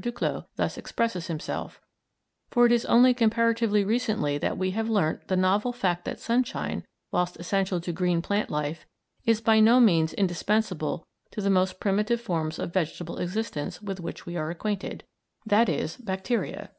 Duclaux 0.00 0.44
thus 0.54 0.78
expresses 0.78 1.26
himself, 1.26 1.80
for 2.52 2.64
it 2.66 2.70
is 2.70 2.84
only 2.84 3.12
comparatively 3.12 3.82
recently 3.82 4.38
that 4.38 4.56
we 4.56 4.70
have 4.70 4.88
learnt 4.88 5.26
the 5.26 5.34
novel 5.36 5.72
fact 5.72 6.04
that 6.04 6.20
sunshine, 6.20 6.84
whilst 7.10 7.36
essential 7.38 7.80
to 7.80 7.90
green 7.90 8.22
plant 8.22 8.48
life, 8.48 8.86
is 9.24 9.40
by 9.40 9.58
no 9.58 9.80
means 9.80 10.14
indispensable 10.14 11.04
to 11.32 11.40
the 11.40 11.50
most 11.50 11.80
primitive 11.80 12.20
forms 12.20 12.60
of 12.60 12.72
vegetable 12.72 13.16
existence 13.18 13.82
with 13.82 13.98
which 13.98 14.24
we 14.24 14.36
are 14.36 14.50
acquainted, 14.50 15.02
i.e. 15.50 15.88
bacteria. 15.98 16.70